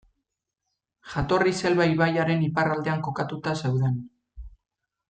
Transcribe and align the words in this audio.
Jatorriz 1.11 1.53
Elba 1.71 1.87
ibaiaren 1.91 2.43
iparraldean 2.49 3.07
kokatuta 3.11 3.57
zeuden. 3.65 4.03